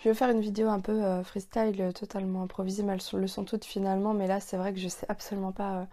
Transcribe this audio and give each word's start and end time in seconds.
Je 0.00 0.08
vais 0.08 0.14
faire 0.14 0.30
une 0.30 0.40
vidéo 0.40 0.68
un 0.68 0.80
peu 0.80 1.04
euh, 1.04 1.24
freestyle, 1.24 1.80
euh, 1.80 1.92
totalement 1.92 2.42
improvisée, 2.42 2.82
mais 2.82 2.94
elles 2.94 3.20
le 3.20 3.26
sont 3.26 3.44
toutes 3.44 3.64
finalement. 3.64 4.14
Mais 4.14 4.26
là, 4.26 4.40
c'est 4.40 4.56
vrai 4.56 4.72
que 4.72 4.78
je 4.78 4.88
sais 4.88 5.06
absolument 5.08 5.52
pas 5.52 5.86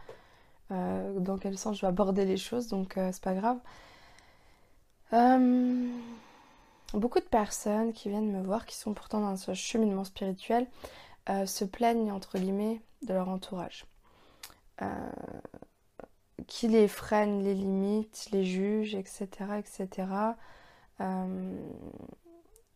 euh, 0.72 1.20
dans 1.20 1.38
quel 1.38 1.58
sens 1.58 1.78
je 1.78 1.82
vais 1.82 1.88
aborder 1.88 2.26
les 2.26 2.38
choses, 2.38 2.68
donc 2.68 2.94
c'est 2.96 3.24
pas 3.24 3.34
grave. 3.34 3.58
beaucoup 6.94 7.20
de 7.20 7.26
personnes 7.26 7.94
qui 7.94 8.10
viennent 8.10 8.32
me 8.32 8.44
voir, 8.44 8.66
qui 8.66 8.76
sont 8.76 8.94
pourtant 8.94 9.22
dans 9.22 9.38
ce 9.38 9.54
cheminement 9.54 10.04
spirituel, 10.04 10.68
se 11.28 11.66
plaignent 11.66 12.12
entre 12.12 12.38
guillemets 12.38 12.82
de 13.04 13.14
leur 13.14 13.30
entourage. 13.30 13.86
qui 16.48 16.68
les 16.68 16.88
freine, 16.88 17.44
les 17.44 17.54
limite, 17.56 18.28
les 18.32 18.46
juge, 18.46 18.96
etc. 18.96 19.28
etc 19.60 20.36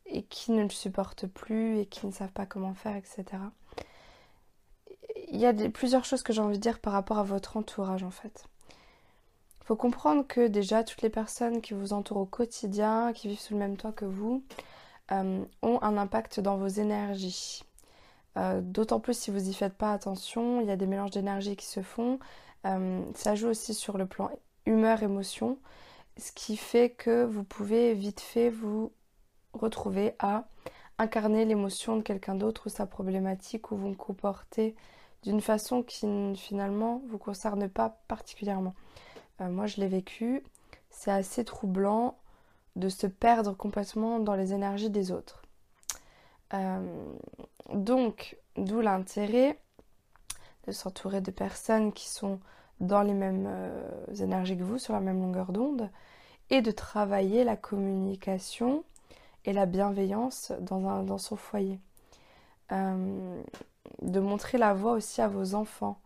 et 0.09 0.23
qui 0.23 0.51
ne 0.51 0.63
le 0.63 0.69
supportent 0.69 1.27
plus 1.27 1.79
et 1.79 1.85
qui 1.85 2.05
ne 2.07 2.11
savent 2.11 2.31
pas 2.31 2.45
comment 2.45 2.73
faire, 2.73 2.95
etc. 2.95 3.25
Il 5.31 5.39
y 5.39 5.45
a 5.45 5.53
plusieurs 5.69 6.05
choses 6.05 6.23
que 6.23 6.33
j'ai 6.33 6.41
envie 6.41 6.57
de 6.57 6.61
dire 6.61 6.79
par 6.79 6.93
rapport 6.93 7.19
à 7.19 7.23
votre 7.23 7.57
entourage 7.57 8.03
en 8.03 8.11
fait. 8.11 8.45
Il 9.61 9.65
faut 9.65 9.75
comprendre 9.75 10.25
que 10.27 10.47
déjà 10.47 10.83
toutes 10.83 11.03
les 11.03 11.09
personnes 11.09 11.61
qui 11.61 11.73
vous 11.73 11.93
entourent 11.93 12.17
au 12.17 12.25
quotidien, 12.25 13.13
qui 13.13 13.27
vivent 13.27 13.39
sous 13.39 13.53
le 13.53 13.59
même 13.59 13.77
toit 13.77 13.91
que 13.91 14.05
vous, 14.05 14.43
euh, 15.11 15.43
ont 15.61 15.79
un 15.81 15.97
impact 15.97 16.39
dans 16.39 16.57
vos 16.57 16.67
énergies. 16.67 17.63
Euh, 18.37 18.61
d'autant 18.61 18.99
plus 18.99 19.17
si 19.17 19.31
vous 19.31 19.39
n'y 19.39 19.53
faites 19.53 19.73
pas 19.73 19.93
attention, 19.93 20.61
il 20.61 20.67
y 20.67 20.71
a 20.71 20.75
des 20.75 20.87
mélanges 20.87 21.11
d'énergie 21.11 21.55
qui 21.55 21.65
se 21.65 21.81
font. 21.81 22.19
Euh, 22.65 23.03
ça 23.15 23.35
joue 23.35 23.47
aussi 23.47 23.73
sur 23.73 23.97
le 23.97 24.05
plan 24.05 24.29
humeur, 24.65 25.03
émotion, 25.03 25.57
ce 26.17 26.31
qui 26.31 26.57
fait 26.57 26.89
que 26.89 27.23
vous 27.25 27.43
pouvez 27.43 27.93
vite 27.93 28.19
fait 28.19 28.49
vous 28.49 28.91
retrouver 29.59 30.15
à 30.19 30.45
incarner 30.97 31.45
l'émotion 31.45 31.97
de 31.97 32.01
quelqu'un 32.01 32.35
d'autre 32.35 32.67
ou 32.67 32.69
sa 32.69 32.85
problématique 32.85 33.71
ou 33.71 33.77
vous 33.77 33.93
comportez 33.93 34.75
d'une 35.23 35.41
façon 35.41 35.83
qui 35.83 36.07
finalement 36.35 37.01
vous 37.09 37.17
concerne 37.17 37.69
pas 37.69 37.97
particulièrement. 38.07 38.73
Euh, 39.41 39.49
moi 39.49 39.65
je 39.65 39.77
l'ai 39.77 39.87
vécu, 39.87 40.43
c'est 40.89 41.11
assez 41.11 41.43
troublant 41.45 42.17
de 42.75 42.89
se 42.89 43.07
perdre 43.07 43.55
complètement 43.55 44.19
dans 44.19 44.35
les 44.35 44.53
énergies 44.53 44.89
des 44.89 45.11
autres. 45.11 45.41
Euh, 46.53 46.79
donc, 47.73 48.37
d'où 48.55 48.81
l'intérêt 48.81 49.59
de 50.67 50.71
s'entourer 50.71 51.21
de 51.21 51.31
personnes 51.31 51.93
qui 51.93 52.07
sont 52.07 52.39
dans 52.79 53.01
les 53.01 53.13
mêmes 53.13 53.45
euh, 53.47 54.05
énergies 54.19 54.57
que 54.57 54.63
vous, 54.63 54.77
sur 54.77 54.93
la 54.93 54.99
même 54.99 55.21
longueur 55.21 55.51
d'onde, 55.51 55.89
et 56.49 56.61
de 56.61 56.71
travailler 56.71 57.43
la 57.43 57.55
communication 57.55 58.83
et 59.45 59.53
la 59.53 59.65
bienveillance 59.65 60.51
dans, 60.59 60.87
un, 60.87 61.03
dans 61.03 61.17
son 61.17 61.35
foyer. 61.35 61.79
Euh, 62.71 63.41
de 64.01 64.19
montrer 64.19 64.57
la 64.57 64.73
voie 64.73 64.93
aussi 64.93 65.21
à 65.21 65.27
vos 65.27 65.55
enfants 65.55 65.99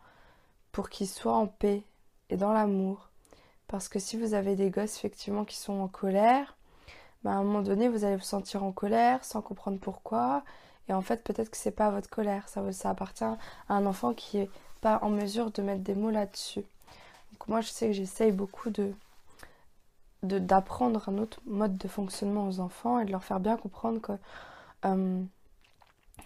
pour 0.72 0.90
qu'ils 0.90 1.10
soient 1.10 1.36
en 1.36 1.48
paix 1.48 1.84
et 2.30 2.38
dans 2.38 2.54
l'amour. 2.54 3.10
Parce 3.68 3.90
que 3.90 4.00
si 4.00 4.18
vous 4.18 4.34
avez 4.34 4.56
des 4.56 4.70
gosses 4.70 4.98
effectivement 4.98 5.46
qui 5.46 5.58
sont 5.58 5.74
en 5.74 5.88
colère, 5.88 6.56
bah, 7.24 7.32
à 7.32 7.36
un 7.36 7.44
moment 7.44 7.62
donné 7.62 7.90
vous 7.90 8.06
allez 8.06 8.16
vous 8.16 8.24
sentir 8.24 8.64
en 8.64 8.72
colère 8.72 9.24
sans 9.24 9.42
comprendre 9.42 9.80
pourquoi. 9.80 10.44
Et 10.88 10.94
en 10.94 11.02
fait 11.02 11.24
peut-être 11.24 11.50
que 11.50 11.58
c'est 11.58 11.72
pas 11.72 11.90
votre 11.90 12.10
colère, 12.10 12.48
ça, 12.50 12.72
ça 12.72 12.90
appartient 12.90 13.24
à 13.24 13.38
un 13.70 13.86
enfant 13.86 14.14
qui 14.14 14.40
est 14.40 14.50
pas 14.82 15.00
en 15.02 15.10
mesure 15.10 15.52
de 15.52 15.62
mettre 15.62 15.82
des 15.82 15.96
mots 15.96 16.12
là-dessus. 16.12 16.64
Donc 17.32 17.48
moi 17.48 17.62
je 17.62 17.70
sais 17.70 17.88
que 17.88 17.94
j'essaye 17.94 18.32
beaucoup 18.32 18.70
de, 18.70 18.94
d'apprendre 20.24 21.10
un 21.10 21.18
autre 21.18 21.42
mode 21.46 21.78
de 21.78 21.88
fonctionnement 21.88 22.48
aux 22.48 22.60
enfants 22.60 23.00
et 23.00 23.06
de 23.06 23.12
leur 23.12 23.24
faire 23.24 23.40
bien 23.40 23.58
comprendre 23.58 24.00
que 24.02 24.14
euh, 24.86 25.22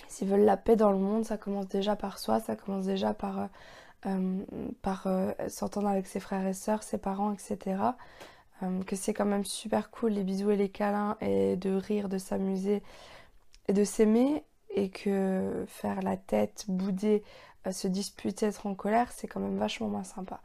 s'ils 0.08 0.28
veulent 0.28 0.46
la 0.46 0.58
paix 0.58 0.76
dans 0.76 0.92
le 0.92 1.00
monde, 1.00 1.26
ça 1.26 1.38
commence 1.38 1.68
déjà 1.68 1.96
par 1.96 2.20
soi, 2.20 2.40
ça 2.40 2.56
commence 2.56 2.86
déjà 2.86 3.14
par, 3.14 3.40
euh, 3.40 3.48
euh, 4.06 4.44
par 4.82 5.08
s'entendre 5.50 5.88
avec 5.88 6.06
ses 6.06 6.20
frères 6.20 6.46
et 6.46 6.54
sœurs, 6.54 6.84
ses 6.84 6.98
parents, 6.98 7.34
etc. 7.34 7.78
que 8.86 8.96
c'est 8.96 9.14
quand 9.14 9.26
même 9.26 9.46
super 9.46 9.92
cool 9.92 10.12
les 10.14 10.24
bisous 10.24 10.52
et 10.52 10.56
les 10.56 10.70
câlins 10.70 11.18
et 11.22 11.56
de 11.58 11.74
rire, 11.74 12.10
de 12.10 12.18
s'amuser 12.18 12.82
et 13.68 13.74
de 13.74 13.84
s'aimer 13.84 14.44
et 14.70 14.90
que 14.90 15.66
faire 15.68 16.02
la 16.02 16.18
tête, 16.18 16.66
bouder, 16.68 17.24
se 17.72 17.88
disputer, 17.88 18.48
être 18.48 18.66
en 18.68 18.76
colère, 18.76 19.12
c'est 19.12 19.28
quand 19.28 19.40
même 19.40 19.58
vachement 19.58 19.88
moins 19.88 20.04
sympa. 20.04 20.42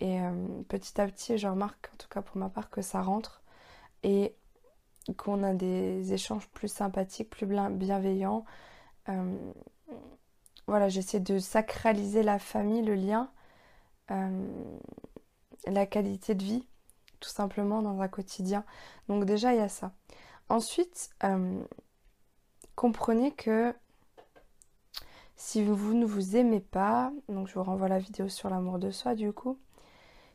Et 0.00 0.20
euh, 0.20 0.62
petit 0.68 1.00
à 1.00 1.06
petit, 1.06 1.38
je 1.38 1.48
remarque, 1.48 1.90
en 1.92 1.96
tout 1.96 2.08
cas 2.08 2.22
pour 2.22 2.36
ma 2.36 2.48
part, 2.48 2.70
que 2.70 2.82
ça 2.82 3.00
rentre 3.00 3.42
et 4.02 4.34
qu'on 5.16 5.42
a 5.42 5.54
des 5.54 6.12
échanges 6.12 6.48
plus 6.48 6.68
sympathiques, 6.68 7.30
plus 7.30 7.46
bienveillants. 7.46 8.44
Euh, 9.08 9.52
voilà, 10.66 10.88
j'essaie 10.88 11.20
de 11.20 11.38
sacraliser 11.38 12.22
la 12.22 12.38
famille, 12.38 12.82
le 12.82 12.94
lien, 12.94 13.30
euh, 14.10 14.48
la 15.66 15.86
qualité 15.86 16.34
de 16.34 16.42
vie, 16.42 16.66
tout 17.20 17.30
simplement 17.30 17.82
dans 17.82 18.00
un 18.00 18.08
quotidien. 18.08 18.64
Donc 19.08 19.24
déjà, 19.24 19.54
il 19.54 19.58
y 19.58 19.62
a 19.62 19.68
ça. 19.68 19.92
Ensuite, 20.48 21.10
comprenez 22.74 23.32
que 23.32 23.74
si 25.36 25.62
vous 25.62 25.94
ne 25.94 26.06
vous 26.06 26.36
aimez 26.36 26.60
pas, 26.60 27.12
donc 27.28 27.48
je 27.48 27.54
vous 27.54 27.62
renvoie 27.62 27.88
la 27.88 27.98
vidéo 27.98 28.28
sur 28.28 28.50
l'amour 28.50 28.78
de 28.78 28.90
soi 28.90 29.14
du 29.14 29.32
coup, 29.32 29.58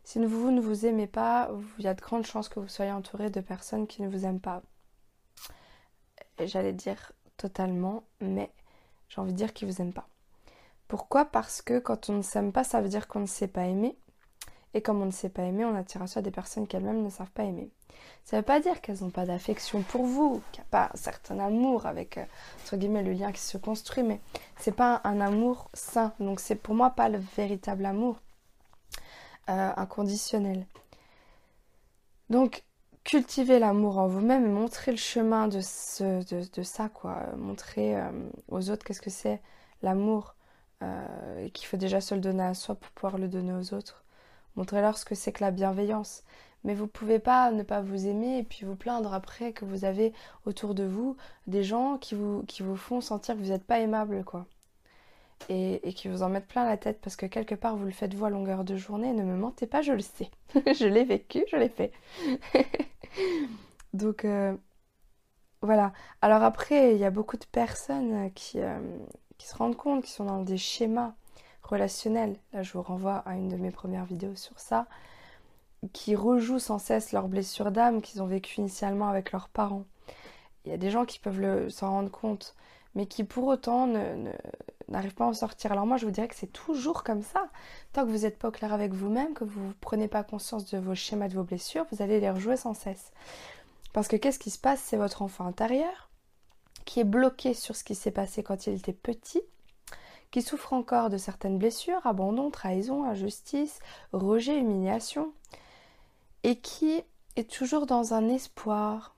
si 0.03 0.23
vous 0.23 0.51
ne 0.51 0.61
vous 0.61 0.85
aimez 0.85 1.07
pas, 1.07 1.51
il 1.77 1.85
y 1.85 1.87
a 1.87 1.93
de 1.93 2.01
grandes 2.01 2.25
chances 2.25 2.49
que 2.49 2.59
vous 2.59 2.67
soyez 2.67 2.91
entouré 2.91 3.29
de 3.29 3.41
personnes 3.41 3.87
qui 3.87 4.01
ne 4.01 4.09
vous 4.09 4.25
aiment 4.25 4.39
pas. 4.39 4.61
J'allais 6.39 6.73
dire 6.73 7.11
totalement, 7.37 8.03
mais 8.19 8.51
j'ai 9.09 9.21
envie 9.21 9.33
de 9.33 9.37
dire 9.37 9.53
qu'ils 9.53 9.67
ne 9.67 9.73
vous 9.73 9.81
aiment 9.81 9.93
pas. 9.93 10.07
Pourquoi? 10.87 11.25
Parce 11.25 11.61
que 11.61 11.79
quand 11.79 12.09
on 12.09 12.13
ne 12.13 12.21
s'aime 12.21 12.51
pas, 12.51 12.63
ça 12.63 12.81
veut 12.81 12.89
dire 12.89 13.07
qu'on 13.07 13.21
ne 13.21 13.25
sait 13.25 13.47
pas 13.47 13.65
aimer. 13.65 13.95
Et 14.73 14.81
comme 14.81 15.01
on 15.01 15.05
ne 15.05 15.11
sait 15.11 15.29
pas 15.29 15.43
aimer, 15.43 15.65
on 15.65 15.75
attire 15.75 16.01
à 16.01 16.07
soi 16.07 16.21
des 16.21 16.31
personnes 16.31 16.67
qu'elles-mêmes 16.67 17.03
ne 17.03 17.09
savent 17.09 17.31
pas 17.31 17.43
aimer. 17.43 17.69
Ça 18.23 18.37
ne 18.37 18.41
veut 18.41 18.45
pas 18.45 18.59
dire 18.59 18.81
qu'elles 18.81 19.01
n'ont 19.01 19.09
pas 19.09 19.25
d'affection 19.25 19.81
pour 19.81 20.05
vous, 20.05 20.41
qu'il 20.51 20.61
n'y 20.61 20.67
a 20.67 20.71
pas 20.71 20.89
un 20.93 20.97
certain 20.97 21.39
amour 21.39 21.85
avec, 21.85 22.17
euh, 22.17 22.25
entre 22.63 22.77
guillemets, 22.77 23.03
le 23.03 23.13
lien 23.13 23.31
qui 23.31 23.41
se 23.41 23.57
construit, 23.57 24.03
mais 24.03 24.19
c'est 24.57 24.75
pas 24.75 25.01
un 25.03 25.19
amour 25.19 25.69
sain. 25.73 26.13
Donc 26.19 26.39
c'est 26.39 26.55
pour 26.55 26.75
moi 26.75 26.91
pas 26.91 27.09
le 27.09 27.21
véritable 27.35 27.85
amour. 27.85 28.17
Euh, 29.49 29.71
inconditionnel. 29.75 30.67
Donc, 32.29 32.63
cultiver 33.03 33.57
l'amour 33.59 33.97
en 33.97 34.07
vous-même 34.07 34.45
et 34.45 34.49
montrer 34.49 34.91
le 34.91 34.97
chemin 34.97 35.47
de, 35.47 35.59
ce, 35.61 36.23
de, 36.53 36.63
ça, 36.63 36.89
quoi. 36.89 37.25
Montrer 37.37 37.97
euh, 37.97 38.11
aux 38.49 38.69
autres 38.69 38.85
qu'est-ce 38.85 39.01
que 39.01 39.09
c'est 39.09 39.41
l'amour 39.81 40.35
euh, 40.83 41.45
et 41.45 41.49
qu'il 41.49 41.67
faut 41.67 41.77
déjà 41.77 42.01
se 42.01 42.13
le 42.13 42.21
donner 42.21 42.43
à 42.43 42.53
soi 42.53 42.75
pour 42.75 42.91
pouvoir 42.91 43.17
le 43.17 43.27
donner 43.27 43.53
aux 43.53 43.73
autres. 43.73 44.05
Montrez-leur 44.55 44.97
ce 44.97 45.05
que 45.05 45.15
c'est 45.15 45.31
que 45.31 45.43
la 45.43 45.51
bienveillance. 45.51 46.23
Mais 46.63 46.75
vous 46.75 46.87
pouvez 46.87 47.19
pas 47.19 47.51
ne 47.51 47.63
pas 47.63 47.81
vous 47.81 48.05
aimer 48.07 48.37
et 48.37 48.43
puis 48.43 48.65
vous 48.65 48.75
plaindre 48.75 49.13
après 49.13 49.53
que 49.53 49.65
vous 49.65 49.85
avez 49.85 50.13
autour 50.45 50.75
de 50.75 50.83
vous 50.83 51.17
des 51.47 51.63
gens 51.63 51.97
qui 51.97 52.13
vous, 52.15 52.43
qui 52.43 52.61
vous 52.61 52.75
font 52.75 53.01
sentir 53.01 53.35
que 53.35 53.41
vous 53.41 53.49
n'êtes 53.49 53.65
pas 53.65 53.79
aimable, 53.79 54.23
quoi 54.23 54.45
et, 55.49 55.93
qui 55.93 56.07
vous 56.07 56.23
en 56.23 56.29
mettent 56.29 56.47
plein 56.47 56.65
la 56.65 56.77
tête 56.77 56.99
parce 57.01 57.15
que 57.15 57.25
quelque 57.25 57.55
part 57.55 57.75
vous 57.75 57.85
le 57.85 57.91
faites 57.91 58.13
vous 58.13 58.25
à 58.25 58.29
longueur 58.29 58.63
de 58.63 58.75
journée. 58.75 59.13
Ne 59.13 59.23
me 59.23 59.35
mentez 59.35 59.67
pas, 59.67 59.81
je 59.81 59.93
le 59.93 60.01
sais. 60.01 60.29
je 60.55 60.85
l'ai 60.85 61.03
vécu, 61.03 61.43
je 61.49 61.57
l'ai 61.57 61.69
fait. 61.69 61.91
Donc 63.93 64.25
euh, 64.25 64.55
voilà. 65.61 65.93
Alors 66.21 66.43
après, 66.43 66.93
il 66.93 66.99
y 66.99 67.05
a 67.05 67.11
beaucoup 67.11 67.37
de 67.37 67.45
personnes 67.45 68.31
qui, 68.33 68.59
euh, 68.59 68.79
qui 69.37 69.47
se 69.47 69.55
rendent 69.55 69.77
compte, 69.77 70.03
qui 70.03 70.11
sont 70.11 70.25
dans 70.25 70.41
des 70.41 70.57
schémas 70.57 71.13
relationnels. 71.63 72.37
Là, 72.53 72.63
je 72.63 72.73
vous 72.73 72.81
renvoie 72.81 73.17
à 73.25 73.35
une 73.35 73.49
de 73.49 73.57
mes 73.57 73.71
premières 73.71 74.05
vidéos 74.05 74.35
sur 74.35 74.59
ça 74.59 74.87
qui 75.93 76.15
rejouent 76.15 76.59
sans 76.59 76.77
cesse 76.77 77.11
leurs 77.11 77.27
blessures 77.27 77.71
d'âme 77.71 78.01
qu'ils 78.01 78.21
ont 78.21 78.27
vécues 78.27 78.59
initialement 78.59 79.07
avec 79.07 79.31
leurs 79.31 79.49
parents. 79.49 79.85
Il 80.65 80.71
y 80.71 80.73
a 80.73 80.77
des 80.77 80.91
gens 80.91 81.05
qui 81.05 81.17
peuvent 81.19 81.69
s'en 81.69 81.89
rendre 81.89 82.11
compte, 82.11 82.55
mais 82.93 83.07
qui 83.07 83.23
pour 83.23 83.47
autant 83.47 83.87
n'arrivent 84.91 85.15
pas 85.15 85.25
à 85.25 85.29
en 85.29 85.33
sortir. 85.33 85.71
Alors 85.71 85.85
moi, 85.85 85.97
je 85.97 86.05
vous 86.05 86.11
dirais 86.11 86.27
que 86.27 86.35
c'est 86.35 86.51
toujours 86.51 87.03
comme 87.03 87.23
ça. 87.23 87.49
Tant 87.93 88.05
que 88.05 88.11
vous 88.11 88.19
n'êtes 88.19 88.37
pas 88.37 88.49
au 88.49 88.51
clair 88.51 88.73
avec 88.73 88.93
vous-même, 88.93 89.33
que 89.33 89.43
vous 89.43 89.67
ne 89.67 89.73
prenez 89.81 90.07
pas 90.07 90.23
conscience 90.23 90.65
de 90.65 90.77
vos 90.77 90.95
schémas, 90.95 91.27
de 91.27 91.35
vos 91.35 91.43
blessures, 91.43 91.85
vous 91.91 92.01
allez 92.01 92.19
les 92.19 92.29
rejouer 92.29 92.57
sans 92.57 92.73
cesse. 92.73 93.11
Parce 93.93 94.07
que 94.07 94.15
qu'est-ce 94.15 94.39
qui 94.39 94.51
se 94.51 94.59
passe? 94.59 94.81
C'est 94.81 94.97
votre 94.97 95.21
enfant 95.21 95.45
intérieur 95.45 96.09
qui 96.85 96.99
est 96.99 97.05
bloqué 97.05 97.53
sur 97.53 97.75
ce 97.75 97.83
qui 97.83 97.95
s'est 97.95 98.11
passé 98.11 98.43
quand 98.43 98.67
il 98.67 98.73
était 98.73 98.93
petit, 98.93 99.41
qui 100.31 100.41
souffre 100.41 100.73
encore 100.73 101.09
de 101.09 101.17
certaines 101.17 101.57
blessures, 101.57 102.05
abandon, 102.05 102.49
trahison, 102.51 103.03
injustice, 103.03 103.79
rejet, 104.13 104.57
humiliation, 104.57 105.31
et 106.43 106.55
qui 106.55 107.03
est 107.35 107.49
toujours 107.49 107.85
dans 107.85 108.13
un 108.13 108.29
espoir 108.29 109.15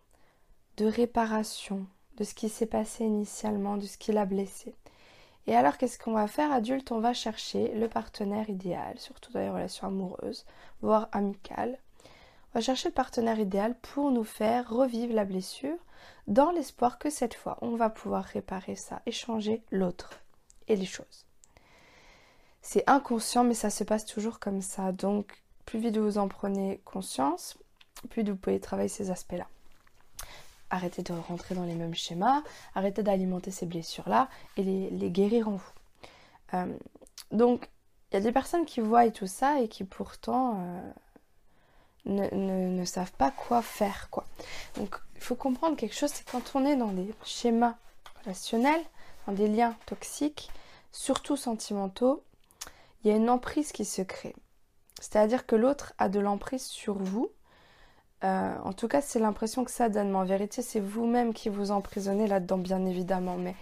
de 0.77 0.85
réparation, 0.85 1.85
de 2.17 2.23
ce 2.23 2.33
qui 2.33 2.49
s'est 2.49 2.65
passé 2.65 3.05
initialement, 3.05 3.77
de 3.77 3.85
ce 3.85 3.97
qui 3.97 4.11
l'a 4.11 4.25
blessé. 4.25 4.75
Et 5.47 5.55
alors 5.55 5.77
qu'est-ce 5.77 5.99
qu'on 5.99 6.13
va 6.13 6.27
faire 6.27 6.51
adulte? 6.51 6.91
On 6.91 6.99
va 6.99 7.13
chercher 7.13 7.73
le 7.73 7.89
partenaire 7.89 8.49
idéal, 8.49 8.97
surtout 8.97 9.31
dans 9.33 9.41
les 9.41 9.49
relations 9.49 9.87
amoureuses, 9.87 10.45
voire 10.81 11.09
amicales. 11.11 11.77
On 12.05 12.59
va 12.59 12.61
chercher 12.61 12.89
le 12.89 12.93
partenaire 12.93 13.39
idéal 13.39 13.75
pour 13.81 14.11
nous 14.11 14.23
faire 14.23 14.69
revivre 14.69 15.13
la 15.13 15.25
blessure 15.25 15.77
dans 16.27 16.51
l'espoir 16.51 16.97
que 16.97 17.09
cette 17.09 17.33
fois, 17.33 17.57
on 17.61 17.75
va 17.75 17.89
pouvoir 17.89 18.23
réparer 18.23 18.75
ça 18.75 19.01
et 19.05 19.11
changer 19.11 19.63
l'autre 19.71 20.21
et 20.67 20.75
les 20.75 20.85
choses. 20.85 21.25
C'est 22.61 22.89
inconscient, 22.89 23.43
mais 23.43 23.55
ça 23.55 23.69
se 23.69 23.83
passe 23.83 24.05
toujours 24.05 24.39
comme 24.39 24.61
ça. 24.61 24.93
Donc, 24.93 25.43
plus 25.65 25.79
vite 25.79 25.97
vous 25.97 26.17
en 26.17 26.29
prenez 26.29 26.79
conscience, 26.85 27.57
plus 28.09 28.23
vous 28.23 28.37
pouvez 28.37 28.59
travailler 28.59 28.87
ces 28.87 29.11
aspects-là. 29.11 29.47
Arrêtez 30.73 31.03
de 31.03 31.13
rentrer 31.13 31.53
dans 31.53 31.65
les 31.65 31.75
mêmes 31.75 31.93
schémas, 31.93 32.41
arrêtez 32.73 33.03
d'alimenter 33.03 33.51
ces 33.51 33.67
blessures-là 33.67 34.27
et 34.57 34.63
les, 34.63 35.11
guérir 35.11 35.47
en 35.47 35.57
vous. 35.57 35.71
Euh, 36.55 36.65
donc, 37.31 37.69
il 38.09 38.15
y 38.15 38.17
a 38.17 38.21
des 38.21 38.31
personnes 38.31 38.65
qui 38.65 38.81
voient 38.81 39.07
tout 39.11 39.27
ça 39.27 39.59
et 39.61 39.67
qui 39.67 39.83
pourtant 39.83 40.57
euh, 40.59 40.91
ne, 42.05 42.85
savent 42.85 43.11
pas 43.11 43.29
quoi 43.29 43.61
faire. 43.61 44.09
Quoi. 44.09 44.25
Donc 44.75 44.99
il 45.13 45.21
faut 45.21 45.35
comprendre 45.35 45.77
quelque 45.77 45.95
chose, 45.95 46.09
c'est 46.11 46.27
quand 46.27 46.55
on 46.55 46.65
est 46.65 46.75
dans 46.75 46.91
des 46.91 47.13
schémas 47.23 47.75
relationnels, 48.23 48.83
dans 49.27 49.33
des 49.33 49.47
liens 49.47 49.75
toxiques, 49.85 50.49
surtout 50.91 51.37
sentimentaux, 51.37 52.23
il 53.03 53.11
y 53.11 53.13
a 53.13 53.15
une 53.15 53.29
emprise 53.29 53.71
qui 53.71 53.85
se 53.85 54.01
crée. 54.01 54.35
C'est-à-dire 54.99 55.45
que 55.45 55.55
l'autre 55.55 55.93
a 55.99 56.09
de 56.09 56.19
l'emprise 56.19 56.65
sur 56.65 56.95
vous. 56.95 57.29
Euh, 58.23 58.55
en 58.63 58.73
tout 58.73 58.87
cas, 58.87 59.01
c'est 59.01 59.19
l'impression 59.19 59.63
que 59.65 59.71
ça 59.71 59.89
donne. 59.89 60.11
Mais 60.11 60.17
en 60.17 60.25
vérité, 60.25 60.61
c'est 60.61 60.79
vous-même 60.79 61.33
qui 61.33 61.49
vous 61.49 61.71
emprisonnez 61.71 62.27
là-dedans, 62.27 62.57
bien 62.57 62.85
évidemment. 62.85 63.37
Mais 63.37 63.55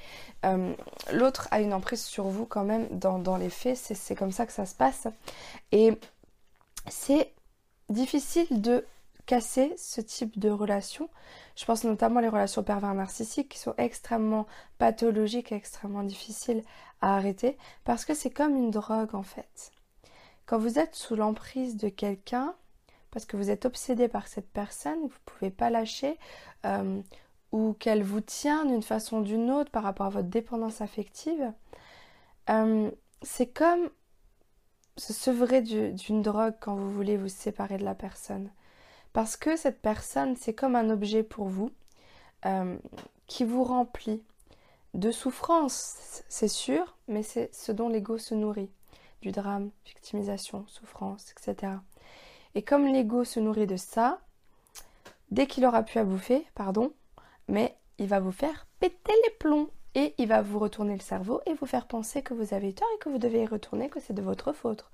euh, 0.45 0.73
l'autre 1.11 1.47
a 1.51 1.61
une 1.61 1.73
emprise 1.73 2.03
sur 2.03 2.25
vous 2.25 2.45
quand 2.45 2.63
même 2.63 2.87
dans, 2.91 3.37
les 3.37 3.49
faits. 3.49 3.77
C'est 3.77 4.15
comme 4.15 4.31
ça 4.31 4.45
que 4.45 4.53
ça 4.53 4.65
se 4.65 4.75
passe. 4.75 5.07
Et 5.71 5.97
c'est 6.87 7.33
difficile 7.89 8.61
de 8.61 8.85
casser 9.25 9.73
ce 9.77 10.01
type 10.01 10.39
de 10.39 10.49
relation. 10.49 11.09
Je 11.55 11.65
pense 11.65 11.83
notamment 11.83 12.19
les 12.19 12.27
relations 12.27 12.63
pervers 12.63 12.93
narcissiques 12.93 13.49
qui 13.49 13.59
sont 13.59 13.73
extrêmement 13.77 14.47
pathologiques 14.77 15.51
extrêmement 15.51 16.03
difficiles 16.03 16.63
à 17.01 17.15
arrêter 17.15 17.57
parce 17.83 18.03
que 18.03 18.13
c'est 18.13 18.29
comme 18.29 18.55
une 18.55 18.71
drogue 18.71 19.13
en 19.13 19.23
fait. 19.23 19.71
Quand 20.45 20.57
vous 20.57 20.79
êtes 20.79 20.95
sous 20.95 21.15
l'emprise 21.15 21.77
de 21.77 21.89
quelqu'un, 21.89 22.55
parce 23.11 23.25
que 23.25 23.37
vous 23.37 23.49
êtes 23.49 23.65
obsédé 23.65 24.07
par 24.07 24.27
cette 24.27 24.49
personne, 24.49 24.99
vous 24.99 25.07
ne 25.07 25.25
pouvez 25.25 25.51
pas 25.51 25.69
lâcher, 25.69 26.17
euh, 26.65 27.01
ou 27.51 27.73
qu'elle 27.73 28.03
vous 28.03 28.21
tient 28.21 28.65
d'une 28.65 28.83
façon 28.83 29.17
ou 29.17 29.23
d'une 29.23 29.51
autre 29.51 29.71
par 29.71 29.83
rapport 29.83 30.05
à 30.05 30.09
votre 30.09 30.29
dépendance 30.29 30.81
affective, 30.81 31.51
euh, 32.49 32.89
c'est 33.21 33.47
comme 33.47 33.89
se 34.97 35.13
sevrer 35.13 35.61
d'une 35.61 36.21
drogue 36.21 36.55
quand 36.59 36.75
vous 36.75 36.91
voulez 36.91 37.17
vous 37.17 37.29
séparer 37.29 37.77
de 37.77 37.83
la 37.83 37.95
personne. 37.95 38.49
Parce 39.13 39.35
que 39.35 39.55
cette 39.57 39.81
personne, 39.81 40.35
c'est 40.35 40.53
comme 40.53 40.75
un 40.75 40.89
objet 40.89 41.23
pour 41.23 41.47
vous 41.47 41.71
euh, 42.45 42.77
qui 43.27 43.43
vous 43.43 43.63
remplit 43.63 44.23
de 44.93 45.11
souffrance, 45.11 46.23
c'est 46.27 46.47
sûr, 46.47 46.97
mais 47.07 47.23
c'est 47.23 47.53
ce 47.53 47.71
dont 47.71 47.89
l'ego 47.89 48.17
se 48.17 48.35
nourrit. 48.35 48.69
Du 49.21 49.31
drame, 49.31 49.69
victimisation, 49.85 50.65
souffrance, 50.67 51.31
etc. 51.31 51.73
Et 52.55 52.61
comme 52.61 52.87
l'ego 52.87 53.23
se 53.23 53.39
nourrit 53.39 53.67
de 53.67 53.77
ça, 53.77 54.19
dès 55.29 55.47
qu'il 55.47 55.65
aura 55.65 55.83
pu 55.83 55.99
à 55.99 56.03
bouffer, 56.03 56.45
pardon, 56.55 56.93
mais 57.47 57.75
il 57.97 58.07
va 58.07 58.19
vous 58.19 58.31
faire 58.31 58.67
péter 58.79 59.13
les 59.25 59.33
plombs 59.35 59.69
et 59.95 60.13
il 60.17 60.27
va 60.27 60.41
vous 60.41 60.59
retourner 60.59 60.93
le 60.93 61.01
cerveau 61.01 61.41
et 61.45 61.53
vous 61.53 61.65
faire 61.65 61.87
penser 61.87 62.21
que 62.21 62.33
vous 62.33 62.53
avez 62.53 62.73
tort 62.73 62.87
et 62.95 62.99
que 62.99 63.09
vous 63.09 63.17
devez 63.17 63.43
y 63.43 63.47
retourner, 63.47 63.89
que 63.89 63.99
c'est 63.99 64.13
de 64.13 64.21
votre 64.21 64.53
faute. 64.53 64.85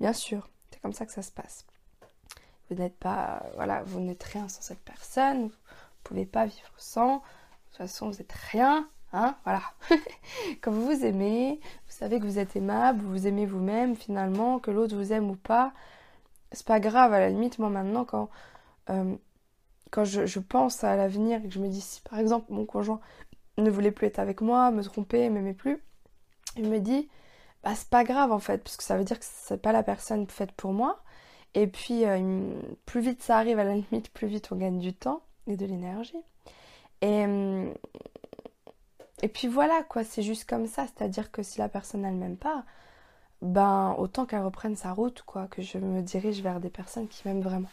Bien 0.00 0.12
sûr, 0.12 0.48
c'est 0.70 0.80
comme 0.80 0.92
ça 0.92 1.06
que 1.06 1.12
ça 1.12 1.22
se 1.22 1.30
passe. 1.30 1.66
Vous 2.68 2.76
n'êtes 2.76 2.96
pas, 2.96 3.44
voilà, 3.54 3.82
vous 3.84 4.00
n'êtes 4.00 4.22
rien 4.24 4.48
sans 4.48 4.62
cette 4.62 4.80
personne, 4.80 5.42
vous 5.42 5.44
ne 5.44 6.02
pouvez 6.04 6.26
pas 6.26 6.46
vivre 6.46 6.72
sans. 6.76 7.16
De 7.16 7.22
toute 7.68 7.76
façon, 7.78 8.10
vous 8.10 8.18
n'êtes 8.18 8.32
rien, 8.32 8.88
hein, 9.12 9.36
voilà. 9.44 9.62
quand 10.60 10.72
vous 10.72 10.86
vous 10.86 11.04
aimez, 11.04 11.60
vous 11.86 11.92
savez 11.92 12.18
que 12.18 12.24
vous 12.24 12.38
êtes 12.38 12.56
aimable, 12.56 13.02
vous 13.02 13.10
vous 13.10 13.26
aimez 13.26 13.46
vous-même 13.46 13.94
finalement, 13.94 14.58
que 14.58 14.70
l'autre 14.70 14.96
vous 14.96 15.12
aime 15.12 15.30
ou 15.30 15.36
pas, 15.36 15.72
c'est 16.52 16.66
pas 16.66 16.80
grave. 16.80 17.12
À 17.12 17.20
la 17.20 17.28
limite, 17.28 17.58
moi 17.58 17.70
maintenant, 17.70 18.04
quand 18.04 18.28
euh, 18.90 19.16
quand 19.90 20.04
je, 20.04 20.38
pense 20.40 20.84
à 20.84 20.96
l'avenir 20.96 21.44
et 21.44 21.48
que 21.48 21.54
je 21.54 21.60
me 21.60 21.68
dis 21.68 21.80
si 21.80 22.00
par 22.02 22.18
exemple 22.18 22.52
mon 22.52 22.66
conjoint 22.66 23.00
ne 23.58 23.70
voulait 23.70 23.92
plus 23.92 24.06
être 24.06 24.18
avec 24.18 24.40
moi, 24.40 24.70
me 24.70 24.82
tromper, 24.82 25.30
m'aimait 25.30 25.54
plus. 25.54 25.82
Il 26.56 26.68
me 26.68 26.80
dit, 26.80 27.08
bah 27.62 27.74
c'est 27.74 27.88
pas 27.88 28.04
grave 28.04 28.32
en 28.32 28.38
fait, 28.38 28.62
parce 28.62 28.76
que 28.76 28.82
ça 28.84 28.96
veut 28.96 29.04
dire 29.04 29.18
que 29.18 29.24
c'est 29.26 29.60
pas 29.60 29.72
la 29.72 29.82
personne 29.82 30.26
faite 30.28 30.52
pour 30.52 30.72
moi. 30.72 31.02
Et 31.54 31.66
puis, 31.66 32.04
euh, 32.04 32.52
plus 32.84 33.00
vite 33.00 33.22
ça 33.22 33.38
arrive, 33.38 33.58
à 33.58 33.64
la 33.64 33.74
limite, 33.74 34.10
plus 34.12 34.26
vite 34.26 34.50
on 34.52 34.56
gagne 34.56 34.78
du 34.78 34.92
temps 34.92 35.22
et 35.46 35.56
de 35.56 35.64
l'énergie. 35.66 36.16
Et, 37.02 37.24
euh, 37.26 37.72
et 39.22 39.28
puis 39.28 39.48
voilà, 39.48 39.82
quoi, 39.84 40.04
c'est 40.04 40.22
juste 40.22 40.48
comme 40.48 40.66
ça. 40.66 40.86
C'est-à-dire 40.86 41.30
que 41.30 41.42
si 41.42 41.58
la 41.58 41.68
personne 41.68 42.04
elle 42.04 42.14
m'aime 42.14 42.36
pas, 42.36 42.64
ben 43.42 43.94
autant 43.98 44.26
qu'elle 44.26 44.42
reprenne 44.42 44.76
sa 44.76 44.92
route, 44.92 45.22
quoi, 45.22 45.46
que 45.48 45.62
je 45.62 45.78
me 45.78 46.02
dirige 46.02 46.42
vers 46.42 46.60
des 46.60 46.70
personnes 46.70 47.08
qui 47.08 47.26
m'aiment 47.26 47.42
vraiment 47.42 47.68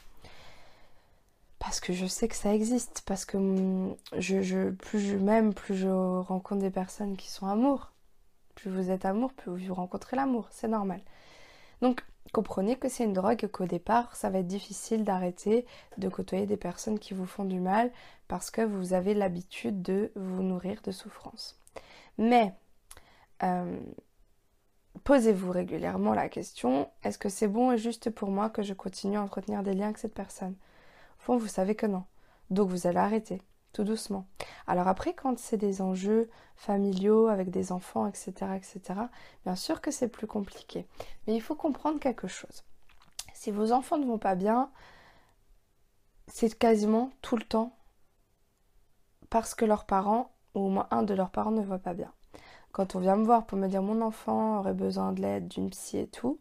parce 1.64 1.80
que 1.80 1.94
je 1.94 2.06
sais 2.06 2.28
que 2.28 2.36
ça 2.36 2.54
existe, 2.54 3.04
parce 3.06 3.24
que 3.24 3.38
hum, 3.38 3.96
je, 4.18 4.70
plus 4.72 5.00
je 5.00 5.16
m'aime, 5.16 5.54
plus 5.54 5.76
je 5.76 5.88
rencontre 5.88 6.62
des 6.62 6.70
personnes 6.70 7.16
qui 7.16 7.32
sont 7.32 7.48
amour. 7.48 7.94
Plus 8.54 8.70
vous 8.70 8.92
êtes 8.92 9.06
amour, 9.06 9.32
plus 9.32 9.68
vous 9.68 9.74
rencontrez 9.74 10.18
l'amour, 10.18 10.48
c'est 10.52 10.68
normal. 10.68 11.00
Donc 11.82 12.04
comprenez 12.34 12.76
que 12.76 12.90
c'est 12.90 13.06
une 13.06 13.14
drogue 13.14 13.48
qu'au 13.48 13.66
départ, 13.66 14.14
ça 14.18 14.30
va 14.30 14.40
être 14.40 14.48
difficile 14.48 15.06
d'arrêter 15.06 15.66
de 15.98 16.10
côtoyer 16.10 16.46
des 16.46 16.58
personnes 16.58 17.00
qui 17.00 17.14
vous 17.14 17.26
font 17.26 17.46
du 17.46 17.62
mal 17.62 17.92
parce 18.28 18.52
que 18.52 18.62
vous 18.62 18.94
avez 18.94 19.14
l'habitude 19.14 19.82
de 19.82 20.12
vous 20.16 20.44
nourrir 20.44 20.82
de 20.84 20.92
souffrance. 20.92 21.58
Mais 22.18 22.54
euh, 23.42 23.80
posez-vous 25.04 25.52
régulièrement 25.52 26.14
la 26.14 26.30
question, 26.30 26.90
est-ce 27.04 27.18
que 27.18 27.30
c'est 27.30 27.48
bon 27.48 27.72
et 27.72 27.78
juste 27.78 28.10
pour 28.10 28.30
moi 28.30 28.50
que 28.50 28.64
je 28.64 28.74
continue 28.74 29.18
à 29.18 29.22
entretenir 29.22 29.64
des 29.64 29.74
liens 29.74 29.86
avec 29.86 29.98
cette 29.98 30.14
personne? 30.14 30.56
Fond, 31.18 31.38
vous 31.38 31.48
savez 31.48 31.76
que 31.76 31.86
non. 31.86 32.04
Donc 32.50 32.70
vous 32.70 32.88
allez 32.88 32.98
arrêter, 32.98 33.42
tout 33.74 33.84
doucement. 33.84 34.28
Alors 34.68 34.88
après, 34.88 35.14
quand 35.14 35.38
c'est 35.40 35.58
des 35.58 35.82
enjeux 35.82 36.30
familiaux 36.56 37.28
avec 37.28 37.50
des 37.50 37.72
enfants, 37.72 38.08
etc., 38.08 38.32
etc., 38.56 39.00
bien 39.46 39.56
sûr 39.56 39.82
que 39.82 39.92
c'est 39.92 40.10
plus 40.10 40.28
compliqué. 40.28 40.88
Mais 41.28 41.36
il 41.36 41.42
faut 41.42 41.56
comprendre 41.56 42.00
quelque 42.00 42.28
chose. 42.28 42.64
Si 43.34 43.52
vos 43.52 43.72
enfants 43.72 43.98
ne 43.98 44.06
vont 44.06 44.20
pas 44.20 44.36
bien, 44.36 44.72
c'est 46.28 46.58
quasiment 46.58 47.12
tout 47.22 47.36
le 47.36 47.44
temps 47.44 47.76
parce 49.30 49.56
que 49.56 49.66
leurs 49.66 49.86
parents, 49.86 50.32
ou 50.54 50.62
au 50.62 50.70
moins 50.70 50.88
un 50.92 51.04
de 51.04 51.14
leurs 51.14 51.32
parents, 51.32 51.52
ne 51.52 51.64
va 51.64 51.80
pas 51.80 51.94
bien. 51.94 52.14
Quand 52.74 52.96
on 52.96 53.00
vient 53.00 53.16
me 53.16 53.24
voir 53.24 53.46
pour 53.46 53.58
me 53.58 53.68
dire 53.68 53.84
mon 53.84 54.02
enfant 54.02 54.60
aurait 54.60 54.74
besoin 54.74 55.14
de 55.14 55.22
l'aide 55.22 55.48
d'une 55.48 55.70
psy 55.70 56.00
et 56.00 56.08
tout, 56.08 56.40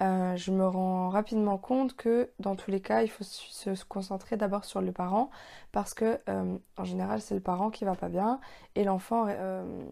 euh, 0.00 0.34
je 0.36 0.52
me 0.52 0.66
rends 0.66 1.10
rapidement 1.10 1.58
compte 1.58 1.94
que 1.94 2.30
dans 2.38 2.54
tous 2.54 2.70
les 2.70 2.80
cas, 2.80 3.02
il 3.02 3.10
faut 3.10 3.24
se 3.24 3.84
concentrer 3.84 4.36
d'abord 4.36 4.64
sur 4.64 4.80
le 4.80 4.92
parent 4.92 5.28
parce 5.72 5.92
que 5.92 6.18
euh, 6.28 6.56
en 6.78 6.84
général, 6.84 7.20
c'est 7.20 7.34
le 7.34 7.40
parent 7.40 7.70
qui 7.70 7.84
va 7.84 7.96
pas 7.96 8.08
bien 8.08 8.40
et 8.76 8.84
l'enfant 8.84 9.26
euh, 9.28 9.84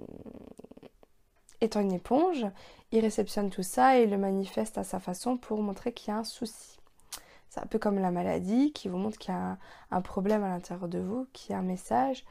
étant 1.61 1.81
une 1.81 1.93
éponge, 1.93 2.47
il 2.93 3.01
réceptionne 3.01 3.51
tout 3.51 3.65
ça 3.65 3.99
et 3.99 4.07
le 4.07 4.17
manifeste 4.17 4.79
à 4.79 4.85
sa 4.85 5.01
façon 5.01 5.37
pour 5.37 5.61
montrer 5.61 5.93
qu'il 5.93 6.15
y 6.15 6.17
a 6.17 6.19
un 6.19 6.25
souci. 6.25 6.79
C'est 7.51 7.61
un 7.61 7.67
peu 7.67 7.81
comme 7.81 7.99
la 7.99 8.13
maladie 8.13 8.73
qui 8.73 8.89
vous 8.89 8.99
montre 8.99 9.19
qu'il 9.19 9.35
y 9.35 9.37
a 9.37 9.59
un, 9.91 10.01
problème 10.03 10.45
à 10.45 10.49
l'intérieur 10.49 10.89
de 10.89 11.01
vous, 11.01 11.27
qu'il 11.33 11.53
y 11.53 11.55
a 11.55 11.59
un 11.59 11.63
message 11.63 12.25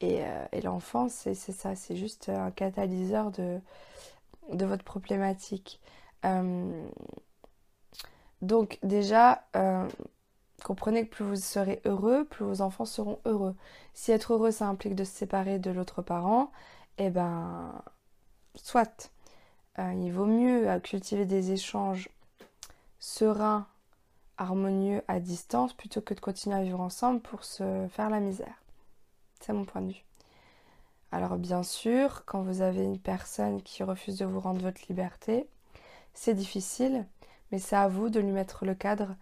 et, 0.00 0.60
l'enfant, 0.62 1.08
c'est 1.08 1.34
ça, 1.34 1.74
c'est 1.76 1.96
juste 1.96 2.28
un 2.28 2.50
catalyseur 2.50 3.30
de, 3.30 3.60
votre 4.50 4.84
problématique. 4.84 5.80
Euh, 6.24 6.86
donc 8.42 8.78
déjà, 8.82 9.44
euh, 9.56 9.88
comprenez 10.64 11.06
que 11.06 11.14
plus 11.14 11.24
vous 11.24 11.36
serez 11.36 11.80
heureux, 11.84 12.24
plus 12.24 12.44
vos 12.44 12.60
enfants 12.60 12.84
seront 12.84 13.18
heureux. 13.24 13.54
Si 13.94 14.12
être 14.12 14.34
heureux, 14.34 14.50
ça 14.50 14.66
implique 14.68 14.94
de 14.94 15.04
se 15.04 15.12
séparer 15.12 15.58
de 15.58 15.70
l'autre 15.70 16.02
parent, 16.02 16.50
eh 16.98 17.10
ben, 17.10 17.82
soit. 18.54 19.10
Euh, 19.78 19.92
il 19.94 20.12
vaut 20.12 20.26
mieux 20.26 20.78
cultiver 20.80 21.24
des 21.26 21.52
échanges 21.52 22.08
sereins, 23.00 23.66
harmonieux 24.38 25.02
à 25.08 25.20
distance, 25.20 25.72
plutôt 25.72 26.00
que 26.00 26.14
de 26.14 26.20
continuer 26.20 26.56
à 26.56 26.62
vivre 26.62 26.80
ensemble 26.80 27.20
pour 27.20 27.44
se 27.44 27.88
faire 27.90 28.10
la 28.10 28.20
misère. 28.20 28.63
C'est 29.44 29.52
mon 29.52 29.66
point 29.66 29.82
de 29.82 29.92
vue. 29.92 30.04
Alors 31.12 31.36
bien 31.36 31.62
sûr, 31.62 32.24
quand 32.24 32.42
vous 32.42 32.62
avez 32.62 32.82
une 32.82 32.98
personne 32.98 33.60
qui 33.60 33.82
refuse 33.82 34.16
de 34.16 34.24
vous 34.24 34.40
rendre 34.40 34.62
votre 34.62 34.80
liberté, 34.88 35.46
c'est 36.14 36.32
difficile, 36.32 37.06
mais 37.52 37.58
c'est 37.58 37.76
à 37.76 37.88
vous 37.88 38.08
de 38.08 38.20
lui 38.20 38.30
mettre 38.30 38.64
le 38.64 38.74
cadre 38.74 39.16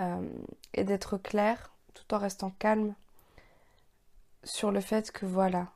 euh, 0.00 0.28
et 0.74 0.82
d'être 0.82 1.16
clair 1.16 1.70
tout 1.94 2.12
en 2.12 2.18
restant 2.18 2.50
calme 2.58 2.92
sur 4.42 4.72
le 4.72 4.80
fait 4.80 5.12
que 5.12 5.26
voilà, 5.26 5.68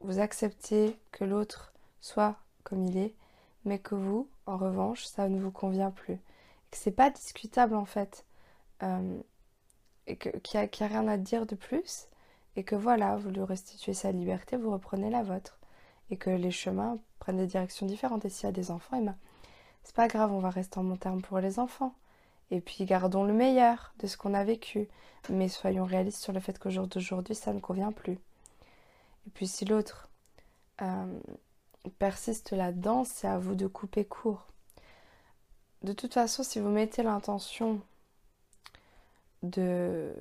vous 0.00 0.18
acceptez 0.18 0.98
que 1.12 1.24
l'autre 1.24 1.72
soit 2.00 2.34
comme 2.64 2.84
il 2.84 2.96
est, 2.96 3.14
mais 3.64 3.78
que 3.78 3.94
vous, 3.94 4.28
en 4.46 4.56
revanche, 4.56 5.04
ça 5.04 5.28
ne 5.28 5.40
vous 5.40 5.52
convient 5.52 5.92
plus. 5.92 6.16
Que 6.72 6.76
c'est 6.76 6.90
pas 6.90 7.10
discutable 7.10 7.76
en 7.76 7.84
fait. 7.84 8.24
Euh, 8.82 9.20
et 10.08 10.16
que, 10.16 10.30
qui 10.38 10.58
a, 10.58 10.66
qui 10.66 10.82
a 10.82 10.88
rien 10.88 11.06
à 11.06 11.16
dire 11.16 11.46
de 11.46 11.54
plus, 11.54 12.08
et 12.56 12.64
que 12.64 12.74
voilà, 12.74 13.16
vous 13.16 13.30
lui 13.30 13.42
restituez 13.42 13.94
sa 13.94 14.12
liberté, 14.12 14.56
vous 14.56 14.70
reprenez 14.70 15.10
la 15.10 15.22
vôtre, 15.22 15.58
et 16.10 16.16
que 16.16 16.30
les 16.30 16.50
chemins 16.50 16.98
prennent 17.18 17.38
des 17.38 17.46
directions 17.46 17.86
différentes. 17.86 18.24
Et 18.24 18.28
s'il 18.28 18.44
y 18.44 18.48
a 18.48 18.52
des 18.52 18.70
enfants, 18.70 18.98
eh 19.00 19.04
ben, 19.04 19.16
c'est 19.84 19.94
pas 19.94 20.08
grave, 20.08 20.32
on 20.32 20.40
va 20.40 20.50
rester 20.50 20.78
en 20.78 20.84
bon 20.84 20.96
terme 20.96 21.22
pour 21.22 21.38
les 21.40 21.58
enfants. 21.58 21.94
Et 22.50 22.60
puis 22.60 22.84
gardons 22.84 23.24
le 23.24 23.32
meilleur 23.32 23.94
de 23.98 24.06
ce 24.06 24.16
qu'on 24.16 24.34
a 24.34 24.44
vécu, 24.44 24.88
mais 25.30 25.48
soyons 25.48 25.84
réalistes 25.84 26.22
sur 26.22 26.32
le 26.32 26.40
fait 26.40 26.58
qu'au 26.58 26.70
jour 26.70 26.86
d'aujourd'hui, 26.86 27.34
ça 27.34 27.52
ne 27.52 27.60
convient 27.60 27.92
plus. 27.92 28.18
Et 29.26 29.30
puis 29.32 29.46
si 29.46 29.64
l'autre 29.64 30.08
euh, 30.82 31.18
persiste 31.98 32.52
là-dedans, 32.52 33.04
c'est 33.04 33.26
à 33.26 33.38
vous 33.38 33.54
de 33.54 33.66
couper 33.66 34.04
court. 34.04 34.46
De 35.82 35.92
toute 35.92 36.14
façon, 36.14 36.42
si 36.42 36.60
vous 36.60 36.68
mettez 36.68 37.02
l'intention 37.02 37.80
de... 39.42 40.12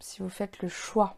Si 0.00 0.22
vous 0.22 0.28
faites 0.28 0.60
le 0.60 0.68
choix 0.68 1.16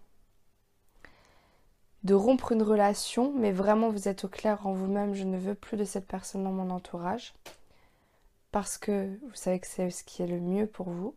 de 2.03 2.15
rompre 2.15 2.53
une 2.53 2.63
relation, 2.63 3.33
mais 3.37 3.53
vraiment 3.53 3.91
vous 3.91 4.09
êtes 4.09 4.25
au 4.25 4.29
clair 4.29 4.67
en 4.67 4.73
vous-même, 4.73 5.15
je 5.15 5.25
ne 5.25 5.37
veux 5.37 5.55
plus 5.55 5.77
de 5.77 5.85
cette 5.85 6.07
personne 6.07 6.45
dans 6.45 6.53
mon 6.53 6.71
entourage, 6.71 7.35
parce 8.53 8.79
que 8.79 9.19
vous 9.29 9.35
savez 9.35 9.61
que 9.61 9.67
c'est 9.67 9.91
ce 9.91 10.03
qui 10.03 10.23
est 10.23 10.27
le 10.27 10.41
mieux 10.41 10.67
pour 10.67 10.89
vous, 10.89 11.15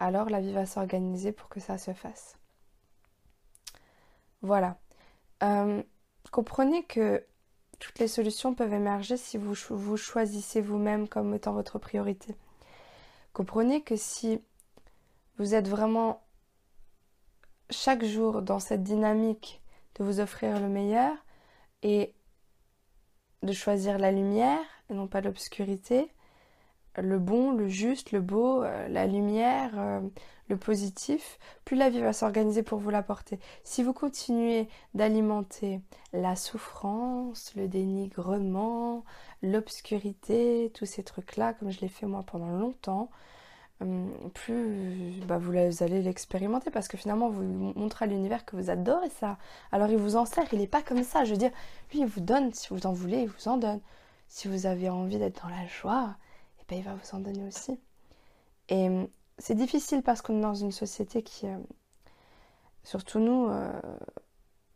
alors 0.00 0.28
la 0.28 0.40
vie 0.40 0.52
va 0.52 0.66
s'organiser 0.66 1.32
pour 1.32 1.48
que 1.48 1.60
ça 1.60 1.78
se 1.78 1.92
fasse. 1.92 2.36
Voilà. 4.42 4.78
Euh, 5.42 5.82
comprenez 6.32 6.84
que 6.84 7.24
toutes 7.78 7.98
les 8.00 8.08
solutions 8.08 8.54
peuvent 8.54 8.72
émerger 8.72 9.16
si 9.16 9.38
vous 9.38 9.54
vous 9.70 9.96
choisissez 9.96 10.60
vous-même 10.60 11.08
comme 11.08 11.34
étant 11.34 11.52
votre 11.52 11.78
priorité. 11.78 12.34
Comprenez 13.32 13.82
que 13.82 13.96
si 13.96 14.42
vous 15.38 15.54
êtes 15.54 15.68
vraiment 15.68 16.22
chaque 17.70 18.04
jour 18.04 18.42
dans 18.42 18.58
cette 18.58 18.82
dynamique 18.82 19.60
de 19.96 20.04
vous 20.04 20.20
offrir 20.20 20.60
le 20.60 20.68
meilleur 20.68 21.12
et 21.82 22.14
de 23.42 23.52
choisir 23.52 23.98
la 23.98 24.10
lumière 24.10 24.64
et 24.90 24.94
non 24.94 25.06
pas 25.06 25.20
l'obscurité, 25.20 26.10
le 26.96 27.18
bon, 27.18 27.52
le 27.52 27.68
juste, 27.68 28.12
le 28.12 28.20
beau, 28.20 28.62
euh, 28.62 28.88
la 28.88 29.06
lumière, 29.06 29.70
euh, 29.76 30.00
le 30.48 30.56
positif, 30.56 31.38
plus 31.64 31.76
la 31.76 31.90
vie 31.90 32.00
va 32.00 32.12
s'organiser 32.12 32.62
pour 32.62 32.78
vous 32.78 32.90
l'apporter. 32.90 33.38
Si 33.64 33.82
vous 33.82 33.92
continuez 33.92 34.68
d'alimenter 34.94 35.80
la 36.12 36.36
souffrance, 36.36 37.52
le 37.54 37.68
dénigrement, 37.68 39.04
l'obscurité, 39.42 40.72
tous 40.74 40.86
ces 40.86 41.04
trucs-là, 41.04 41.52
comme 41.54 41.70
je 41.70 41.80
l'ai 41.80 41.88
fait 41.88 42.06
moi 42.06 42.24
pendant 42.24 42.50
longtemps, 42.50 43.10
plus 44.34 45.20
bah, 45.26 45.38
vous 45.38 45.52
allez 45.52 46.02
l'expérimenter 46.02 46.70
parce 46.70 46.88
que 46.88 46.96
finalement 46.96 47.28
vous 47.28 47.42
montrez 47.42 48.06
à 48.06 48.08
l'univers 48.08 48.44
que 48.44 48.56
vous 48.56 48.70
adorez 48.70 49.10
ça. 49.10 49.38
Alors 49.72 49.88
il 49.88 49.96
vous 49.96 50.16
en 50.16 50.24
sert, 50.26 50.46
il 50.52 50.58
n'est 50.58 50.66
pas 50.66 50.82
comme 50.82 51.04
ça. 51.04 51.24
Je 51.24 51.32
veux 51.32 51.36
dire, 51.36 51.52
lui 51.92 52.00
il 52.00 52.06
vous 52.06 52.20
donne, 52.20 52.52
si 52.52 52.68
vous 52.70 52.86
en 52.86 52.92
voulez, 52.92 53.22
il 53.22 53.28
vous 53.28 53.48
en 53.48 53.56
donne. 53.56 53.80
Si 54.28 54.48
vous 54.48 54.66
avez 54.66 54.88
envie 54.90 55.18
d'être 55.18 55.42
dans 55.42 55.48
la 55.48 55.66
joie, 55.66 56.16
et 56.58 56.62
eh 56.62 56.64
ben, 56.68 56.78
il 56.78 56.84
va 56.84 56.94
vous 56.94 57.16
en 57.16 57.20
donner 57.20 57.46
aussi. 57.46 57.78
Et 58.68 58.88
hum, 58.88 59.08
c'est 59.38 59.54
difficile 59.54 60.02
parce 60.02 60.22
qu'on 60.22 60.38
est 60.38 60.42
dans 60.42 60.54
une 60.54 60.72
société 60.72 61.22
qui, 61.22 61.46
euh, 61.46 61.56
surtout 62.82 63.20
nous, 63.20 63.48
euh, 63.48 63.80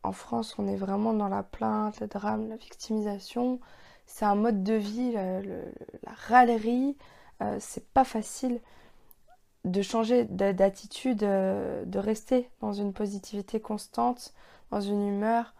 en 0.03 0.11
France, 0.11 0.55
on 0.57 0.67
est 0.67 0.75
vraiment 0.75 1.13
dans 1.13 1.29
la 1.29 1.43
plainte, 1.43 1.99
le 1.99 2.07
drame, 2.07 2.49
la 2.49 2.55
victimisation. 2.57 3.59
C'est 4.05 4.25
un 4.25 4.35
mode 4.35 4.63
de 4.63 4.73
vie, 4.73 5.11
la, 5.13 5.41
râlerie. 6.27 6.97
Euh, 7.41 7.57
c'est 7.59 7.87
pas 7.93 8.03
facile 8.03 8.59
de 9.65 9.81
changer 9.81 10.25
d'attitude, 10.25 11.19
de 11.19 11.97
rester 11.97 12.49
dans 12.59 12.73
une 12.73 12.93
positivité 12.93 13.59
constante, 13.59 14.33
dans 14.71 14.81
une 14.81 15.07
humeur 15.07 15.53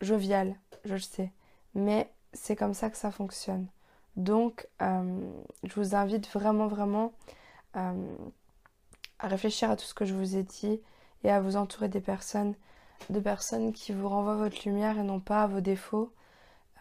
joviale, 0.00 0.54
je 0.84 0.94
le 0.94 1.00
sais. 1.00 1.32
Mais 1.74 2.10
c'est 2.32 2.56
comme 2.56 2.74
ça 2.74 2.90
que 2.90 2.96
ça 2.96 3.10
fonctionne. 3.10 3.66
Donc, 4.16 4.68
je 4.80 5.74
vous 5.74 5.94
invite 5.94 6.28
vraiment, 6.28 6.66
vraiment 6.66 7.12
euh, 7.76 8.16
à 9.18 9.28
réfléchir 9.28 9.70
à 9.70 9.76
tout 9.76 9.84
ce 9.84 9.94
que 9.94 10.04
je 10.04 10.14
vous 10.14 10.36
ai 10.36 10.42
dit 10.42 10.80
et 11.24 11.30
à 11.30 11.40
vous 11.40 11.56
entourer 11.56 11.88
des 11.88 12.00
personnes, 12.00 12.54
de 13.10 13.20
personnes 13.20 13.72
qui 13.72 13.92
vous 13.92 14.08
renvoient 14.08 14.36
votre 14.36 14.66
lumière 14.66 14.98
et 14.98 15.02
non 15.02 15.20
pas 15.20 15.46
vos 15.46 15.60
défauts, 15.60 16.12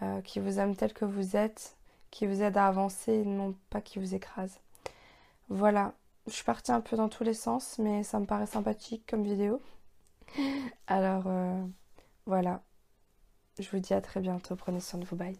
euh, 0.01 0.21
qui 0.21 0.39
vous 0.39 0.59
aiment 0.59 0.75
tel 0.75 0.93
que 0.93 1.05
vous 1.05 1.35
êtes, 1.35 1.75
qui 2.11 2.25
vous 2.25 2.41
aident 2.41 2.57
à 2.57 2.67
avancer 2.67 3.13
et 3.13 3.25
non 3.25 3.55
pas 3.69 3.81
qui 3.81 3.99
vous 3.99 4.15
écrasent. 4.15 4.59
Voilà, 5.49 5.93
je 6.27 6.34
suis 6.34 6.44
partie 6.44 6.72
un 6.72 6.82
peu 6.82 6.96
dans 6.98 7.10
tous 7.10 7.24
les 7.24 7.34
sens, 7.34 7.77
mais 7.79 8.03
ça 8.03 8.20
me 8.20 8.25
paraît 8.25 8.48
sympathique 8.48 9.05
comme 9.08 9.24
vidéo. 9.24 9.62
Alors 10.88 11.24
euh, 11.27 11.65
voilà, 12.25 12.63
je 13.60 13.70
vous 13.72 13.79
dis 13.79 13.94
à 13.94 14.01
très 14.01 14.22
bientôt, 14.22 14.55
prenez 14.55 14.79
soin 14.79 15.00
de 15.00 15.05
vous, 15.05 15.15
bye. 15.15 15.38